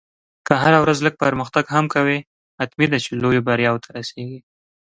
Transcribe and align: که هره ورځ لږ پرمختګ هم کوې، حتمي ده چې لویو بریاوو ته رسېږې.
که 0.47 0.53
هره 0.63 0.79
ورځ 0.83 0.97
لږ 1.05 1.13
پرمختګ 1.23 1.65
هم 1.75 1.85
کوې، 1.93 2.17
حتمي 2.59 2.85
ده 2.91 2.97
چې 3.03 3.11
لویو 3.21 3.45
بریاوو 3.47 3.81
ته 3.83 3.89
رسېږې. 3.97 4.39